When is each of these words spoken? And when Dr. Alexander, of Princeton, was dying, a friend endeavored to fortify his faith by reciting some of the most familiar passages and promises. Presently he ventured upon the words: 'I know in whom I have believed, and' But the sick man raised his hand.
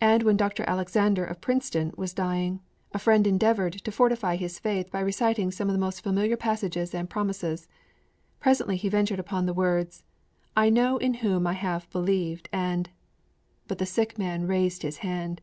And 0.00 0.24
when 0.24 0.36
Dr. 0.36 0.64
Alexander, 0.66 1.24
of 1.24 1.40
Princeton, 1.40 1.92
was 1.96 2.12
dying, 2.12 2.58
a 2.90 2.98
friend 2.98 3.24
endeavored 3.24 3.74
to 3.74 3.92
fortify 3.92 4.34
his 4.34 4.58
faith 4.58 4.90
by 4.90 4.98
reciting 4.98 5.52
some 5.52 5.68
of 5.68 5.74
the 5.74 5.78
most 5.80 6.00
familiar 6.02 6.36
passages 6.36 6.92
and 6.92 7.08
promises. 7.08 7.68
Presently 8.40 8.74
he 8.76 8.88
ventured 8.88 9.20
upon 9.20 9.46
the 9.46 9.54
words: 9.54 10.02
'I 10.56 10.70
know 10.70 10.98
in 10.98 11.14
whom 11.22 11.46
I 11.46 11.52
have 11.52 11.88
believed, 11.90 12.48
and' 12.52 12.90
But 13.68 13.78
the 13.78 13.86
sick 13.86 14.18
man 14.18 14.48
raised 14.48 14.82
his 14.82 14.96
hand. 15.06 15.40